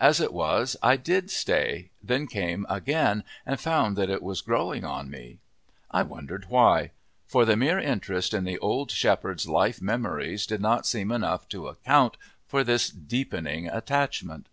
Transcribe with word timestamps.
As 0.00 0.20
it 0.20 0.32
was, 0.32 0.74
I 0.82 0.96
did 0.96 1.30
stay, 1.30 1.90
then 2.02 2.28
came 2.28 2.64
again 2.66 3.24
and 3.44 3.60
found 3.60 3.94
that 3.98 4.08
it 4.08 4.22
was 4.22 4.40
growing 4.40 4.86
on 4.86 5.10
me. 5.10 5.36
I 5.90 6.02
wondered 6.02 6.46
why; 6.48 6.92
for 7.26 7.44
the 7.44 7.58
mere 7.58 7.78
interest 7.78 8.32
in 8.32 8.44
the 8.44 8.58
old 8.60 8.90
shepherd's 8.90 9.46
life 9.46 9.82
memories 9.82 10.46
did 10.46 10.62
not 10.62 10.86
seem 10.86 11.12
enough 11.12 11.46
to 11.50 11.68
account 11.68 12.16
for 12.46 12.64
this 12.64 12.88
deepening 12.88 13.66
attachment. 13.68 14.46